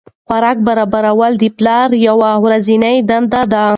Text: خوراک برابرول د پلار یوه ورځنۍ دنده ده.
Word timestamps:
خوراک 0.27 0.57
برابرول 0.67 1.33
د 1.39 1.43
پلار 1.57 1.89
یوه 2.07 2.31
ورځنۍ 2.43 2.97
دنده 3.09 3.41
ده. 3.51 3.65